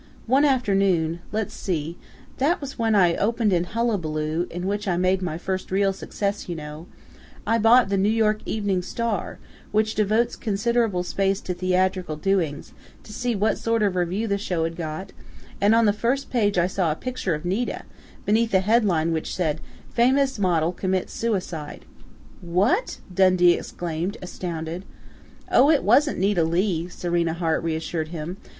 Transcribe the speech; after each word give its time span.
One 0.25 0.45
afternoon 0.45 1.19
let's 1.31 1.53
see, 1.53 1.95
that 2.39 2.59
was 2.59 2.79
when 2.79 2.95
I 2.95 3.15
opened 3.17 3.53
in 3.53 3.65
'Hullabaloo,' 3.65 4.47
in 4.49 4.65
which 4.65 4.87
I 4.87 4.97
made 4.97 5.21
my 5.21 5.37
first 5.37 5.69
real 5.69 5.93
success, 5.93 6.49
you 6.49 6.55
know 6.55 6.87
I 7.45 7.59
bought 7.59 7.89
The 7.89 7.99
New 7.99 8.09
York 8.09 8.39
Evening 8.47 8.81
Star, 8.81 9.37
which 9.71 9.93
devotes 9.93 10.35
considerable 10.35 11.03
space 11.03 11.39
to 11.41 11.53
theatrical 11.53 12.15
doings, 12.15 12.73
to 13.03 13.13
see 13.13 13.35
what 13.35 13.59
sort 13.59 13.83
of 13.83 13.95
review 13.95 14.27
the 14.27 14.39
show 14.39 14.63
had 14.63 14.75
got, 14.75 15.11
and 15.61 15.75
on 15.75 15.85
the 15.85 15.93
first 15.93 16.31
page 16.31 16.57
I 16.57 16.65
saw 16.65 16.91
a 16.91 16.95
picture 16.95 17.35
of 17.35 17.45
Nita, 17.45 17.83
beneath 18.25 18.55
a 18.55 18.59
headline 18.61 19.11
which 19.11 19.35
said, 19.35 19.61
'Famous 19.91 20.39
Model 20.39 20.71
Commits 20.71 21.13
Suicide'" 21.13 21.85
"What!" 22.57 22.97
Dundee 23.13 23.53
exclaimed, 23.53 24.17
astounded. 24.19 24.83
"Oh, 25.51 25.69
it 25.69 25.83
wasn't 25.83 26.17
Nita 26.17 26.43
Leigh," 26.43 26.87
Serena 26.89 27.33
Hart 27.33 27.61
reassured 27.61 28.07
him. 28.07 28.37